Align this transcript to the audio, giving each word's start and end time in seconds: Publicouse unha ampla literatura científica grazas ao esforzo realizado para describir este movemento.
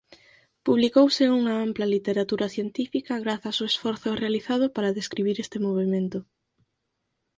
Publicouse 0.67 1.23
unha 1.39 1.53
ampla 1.67 1.91
literatura 1.95 2.47
científica 2.55 3.21
grazas 3.23 3.55
ao 3.57 3.69
esforzo 3.73 4.09
realizado 4.23 4.65
para 4.75 4.95
describir 4.99 5.35
este 5.39 5.57
movemento. 5.65 6.19